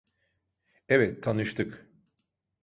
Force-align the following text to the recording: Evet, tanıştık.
Evet, 0.89 1.23
tanıştık. 1.23 1.87